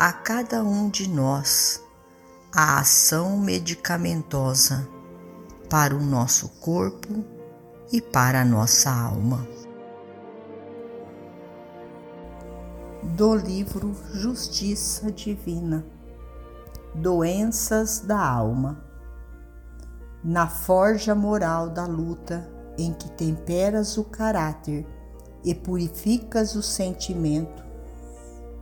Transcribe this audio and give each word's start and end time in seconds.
a 0.00 0.14
cada 0.14 0.64
um 0.64 0.88
de 0.88 1.06
nós 1.10 1.84
a 2.50 2.80
ação 2.80 3.36
medicamentosa 3.36 4.88
para 5.68 5.94
o 5.94 6.00
nosso 6.00 6.48
corpo 6.58 7.22
e 7.92 8.00
para 8.00 8.40
a 8.40 8.44
nossa 8.44 8.90
alma. 8.90 9.46
Do 13.02 13.34
livro 13.34 13.94
Justiça 14.14 15.12
Divina 15.12 15.84
Doenças 16.94 18.00
da 18.00 18.26
Alma 18.26 18.82
Na 20.24 20.48
forja 20.48 21.14
moral 21.14 21.68
da 21.68 21.84
luta 21.84 22.50
em 22.78 22.94
que 22.94 23.10
temperas 23.10 23.98
o 23.98 24.04
caráter 24.04 24.86
e 25.44 25.54
purificas 25.54 26.56
o 26.56 26.62
sentimento, 26.62 27.62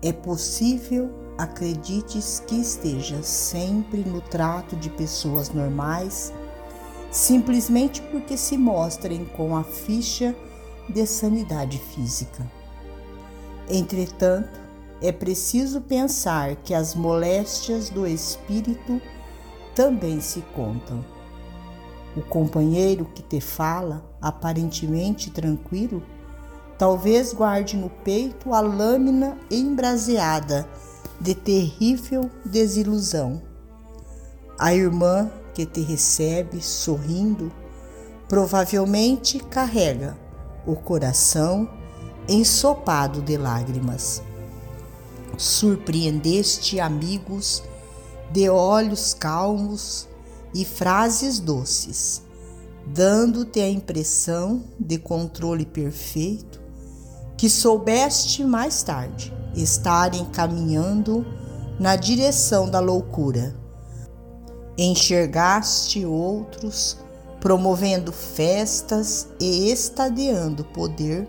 é 0.02 0.12
possível 0.12 1.27
acredites 1.39 2.42
que 2.44 2.56
esteja 2.56 3.22
sempre 3.22 4.00
no 4.00 4.20
trato 4.20 4.75
de 4.75 4.91
pessoas 4.91 5.50
normais, 5.50 6.33
simplesmente 7.12 8.03
porque 8.03 8.36
se 8.36 8.58
mostrem 8.58 9.25
com 9.25 9.56
a 9.56 9.62
ficha 9.62 10.34
de 10.89 11.06
sanidade 11.06 11.78
física. 11.78 12.45
Entretanto, 13.70 14.58
é 15.00 15.12
preciso 15.12 15.80
pensar 15.80 16.56
que 16.56 16.75
as 16.75 16.97
moléstias 16.97 17.89
do 17.89 18.05
espírito 18.05 19.00
também 19.77 20.20
se 20.20 20.41
contam. 20.57 21.05
O 22.17 22.23
companheiro 22.23 23.05
que 23.14 23.23
te 23.23 23.41
fala, 23.41 24.05
aparentemente 24.20 25.30
tranquilo, 25.30 26.02
talvez 26.77 27.33
guarde 27.33 27.77
no 27.77 27.89
peito 27.89 28.52
a 28.52 28.61
lâmina 28.61 29.39
embraseada 29.48 30.68
de 31.20 31.35
terrível 31.35 32.31
desilusão. 32.45 33.42
A 34.59 34.75
irmã 34.75 35.31
que 35.55 35.67
te 35.67 35.81
recebe 35.81 36.63
sorrindo 36.63 37.53
provavelmente 38.29 39.39
carrega 39.39 40.17
o 40.67 40.77
coração 40.77 41.69
ensopado 42.29 43.23
de 43.23 43.36
lágrimas. 43.36 44.23
Surpreendeste 45.36 46.79
amigos 46.79 47.63
de 48.30 48.48
olhos 48.48 49.15
calmos 49.15 50.07
e 50.55 50.65
frases 50.65 51.39
doces, 51.39 52.23
dando-te 52.86 53.61
a 53.61 53.69
impressão 53.69 54.63
de 54.79 54.98
controle 54.98 55.65
perfeito 55.65 56.61
que 57.36 57.48
soubeste 57.48 58.45
mais 58.45 58.83
tarde 58.83 59.33
estarem 59.63 60.24
caminhando 60.27 61.27
na 61.79 61.96
direção 61.96 62.69
da 62.69 62.80
loucura. 62.80 63.55
Enxergaste 64.77 66.05
outros 66.05 66.96
promovendo 67.41 68.13
festas 68.13 69.29
e 69.41 69.70
estadeando 69.70 70.64
poder 70.64 71.29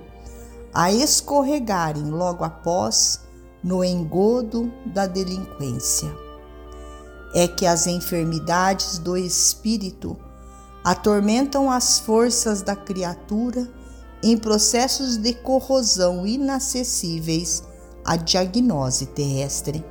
a 0.74 0.92
escorregarem 0.92 2.06
logo 2.06 2.44
após 2.44 3.22
no 3.64 3.84
engodo 3.84 4.72
da 4.86 5.06
delinquência. 5.06 6.12
É 7.34 7.48
que 7.48 7.66
as 7.66 7.86
enfermidades 7.86 8.98
do 8.98 9.16
espírito 9.16 10.18
atormentam 10.84 11.70
as 11.70 12.00
forças 12.00 12.62
da 12.62 12.76
criatura 12.76 13.70
em 14.24 14.38
processos 14.38 15.18
de 15.18 15.34
corrosão 15.34 16.26
inacessíveis 16.26 17.64
à 18.10 18.16
diagnose 18.16 19.06
terrestre. 19.06 19.86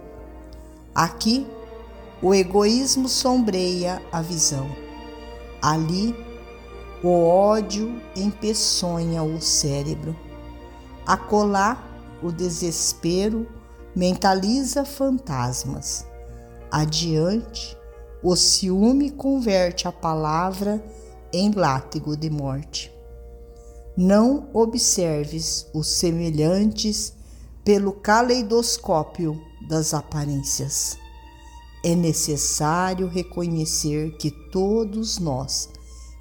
Aqui, 0.92 1.46
o 2.20 2.34
egoísmo 2.34 3.08
sombreia 3.08 4.02
a 4.10 4.20
visão. 4.20 4.66
Ali, 5.62 6.16
o 7.00 7.10
ódio 7.10 8.02
empeçonha 8.16 9.22
o 9.22 9.40
cérebro. 9.40 10.16
Acolá, 11.06 11.80
o 12.20 12.32
desespero 12.32 13.46
mentaliza 13.94 14.84
fantasmas. 14.84 16.04
Adiante, 16.72 17.78
o 18.20 18.34
ciúme 18.34 19.12
converte 19.12 19.86
a 19.86 19.92
palavra 19.92 20.84
em 21.32 21.52
látego 21.52 22.16
de 22.16 22.30
morte. 22.30 22.92
Não 23.96 24.48
observes 24.52 25.68
os 25.72 25.86
semelhantes 25.86 27.16
pelo 27.68 27.92
caleidoscópio 27.92 29.38
das 29.60 29.92
aparências. 29.92 30.96
É 31.84 31.94
necessário 31.94 33.06
reconhecer 33.06 34.16
que 34.16 34.30
todos 34.30 35.18
nós, 35.18 35.68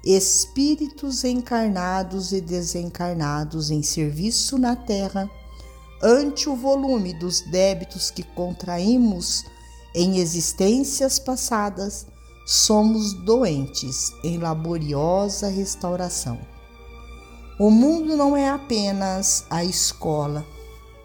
espíritos 0.04 1.24
encarnados 1.24 2.32
e 2.32 2.42
desencarnados 2.42 3.70
em 3.70 3.82
serviço 3.82 4.58
na 4.58 4.76
Terra, 4.76 5.26
ante 6.02 6.50
o 6.50 6.54
volume 6.54 7.14
dos 7.14 7.40
débitos 7.40 8.10
que 8.10 8.22
contraímos 8.22 9.42
em 9.94 10.18
existências 10.18 11.18
passadas, 11.18 12.06
somos 12.44 13.14
doentes 13.14 14.12
em 14.22 14.36
laboriosa 14.36 15.48
restauração. 15.48 16.38
O 17.58 17.70
mundo 17.70 18.18
não 18.18 18.36
é 18.36 18.50
apenas 18.50 19.46
a 19.48 19.64
escola, 19.64 20.44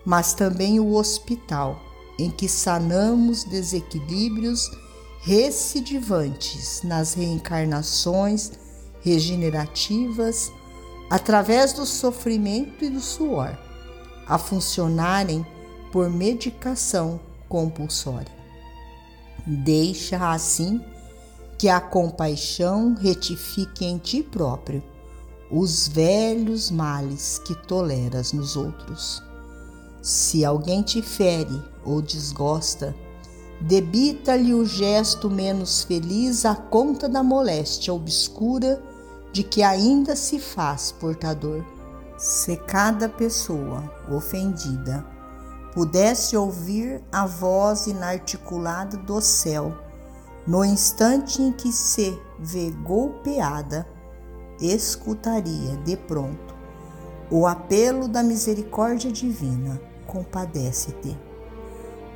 mas 0.05 0.33
também 0.33 0.79
o 0.79 0.93
hospital, 0.95 1.81
em 2.19 2.29
que 2.29 2.47
sanamos 2.47 3.43
desequilíbrios 3.43 4.69
recidivantes 5.21 6.81
nas 6.83 7.13
reencarnações 7.13 8.51
regenerativas 9.01 10.51
através 11.09 11.73
do 11.73 11.85
sofrimento 11.85 12.83
e 12.83 12.89
do 12.89 12.99
suor, 12.99 13.57
a 14.27 14.37
funcionarem 14.37 15.45
por 15.91 16.09
medicação 16.09 17.19
compulsória. 17.47 18.31
Deixa 19.45 20.31
assim 20.31 20.81
que 21.57 21.69
a 21.69 21.79
compaixão 21.79 22.95
retifique 22.95 23.85
em 23.85 23.97
ti 23.97 24.23
próprio 24.23 24.83
os 25.51 25.87
velhos 25.87 26.71
males 26.71 27.39
que 27.45 27.53
toleras 27.67 28.33
nos 28.33 28.55
outros. 28.55 29.21
Se 30.03 30.43
alguém 30.43 30.83
te 30.83 31.01
fere 31.01 31.63
ou 31.85 32.01
desgosta, 32.01 32.93
debita-lhe 33.61 34.53
o 34.53 34.65
gesto 34.65 35.29
menos 35.29 35.81
feliz 35.83 36.43
à 36.43 36.53
conta 36.53 37.07
da 37.07 37.23
moléstia 37.23 37.93
obscura 37.93 38.83
de 39.31 39.43
que 39.43 39.63
ainda 39.63 40.13
se 40.13 40.39
faz 40.39 40.91
portador. 40.91 41.63
Se 42.17 42.57
cada 42.57 43.07
pessoa 43.07 43.81
ofendida 44.11 45.05
pudesse 45.73 46.35
ouvir 46.35 47.01
a 47.09 47.25
voz 47.25 47.87
inarticulada 47.87 48.97
do 48.97 49.21
céu, 49.21 49.73
no 50.45 50.65
instante 50.65 51.41
em 51.41 51.53
que 51.53 51.71
se 51.71 52.19
vê 52.37 52.71
golpeada, 52.83 53.87
escutaria 54.59 55.77
de 55.77 55.95
pronto 55.95 56.53
o 57.31 57.47
apelo 57.47 58.07
da 58.07 58.21
misericórdia 58.21 59.11
divina: 59.11 59.92
compadece-te. 60.07 61.17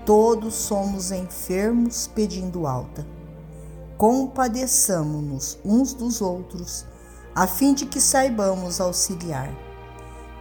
todos 0.07 0.53
somos 0.53 1.11
enfermos 1.11 2.07
pedindo 2.07 2.65
alta. 2.65 3.05
Compadeçamo-nos 3.97 5.57
uns 5.65 5.93
dos 5.93 6.21
outros, 6.21 6.85
a 7.35 7.45
fim 7.45 7.73
de 7.73 7.85
que 7.85 7.99
saibamos 7.99 8.79
auxiliar. 8.79 9.51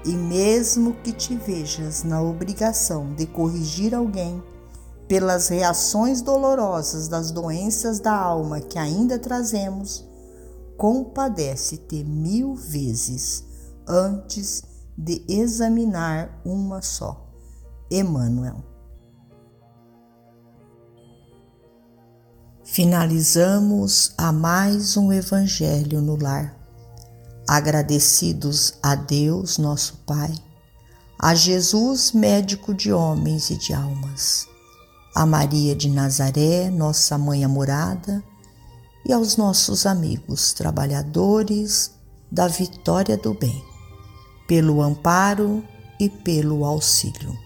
E 0.05 0.13
mesmo 0.13 0.95
que 1.03 1.13
te 1.13 1.35
vejas 1.35 2.05
na 2.05 2.23
obrigação 2.23 3.13
de 3.15 3.27
corrigir 3.27 3.93
alguém 3.93 4.41
pelas 5.09 5.49
reações 5.49 6.23
dolorosas 6.23 7.09
das 7.09 7.33
doenças 7.33 7.99
da 7.99 8.15
alma 8.15 8.61
que 8.61 8.79
ainda 8.79 9.19
trazemos, 9.19 10.07
compadece-te 10.77 12.05
mil 12.05 12.55
vezes 12.55 13.45
antes 13.89 14.63
de 14.97 15.25
examinar 15.29 16.41
uma 16.45 16.81
só. 16.83 17.26
Emmanuel. 17.91 18.65
Finalizamos 22.65 24.13
a 24.19 24.33
mais 24.33 24.97
um 24.97 25.13
Evangelho 25.13 26.03
no 26.03 26.17
Lar. 26.17 26.57
Agradecidos 27.49 28.75
a 28.83 28.97
Deus, 28.97 29.57
nosso 29.57 29.99
Pai, 29.99 30.35
a 31.17 31.33
Jesus, 31.35 32.11
médico 32.11 32.75
de 32.75 32.93
homens 32.93 33.51
e 33.51 33.57
de 33.57 33.73
almas, 33.73 34.49
a 35.15 35.25
Maria 35.25 35.77
de 35.77 35.89
Nazaré, 35.89 36.69
nossa 36.69 37.17
mãe 37.17 37.45
amorada, 37.45 38.23
e 39.07 39.13
aos 39.13 39.37
nossos 39.37 39.87
amigos 39.87 40.53
trabalhadores 40.53 41.93
da 42.31 42.49
vitória 42.49 43.17
do 43.17 43.33
bem, 43.33 43.65
pelo 44.49 44.83
amparo 44.83 45.63
e 46.01 46.11
pelo 46.11 46.65
auxílio. 46.65 47.46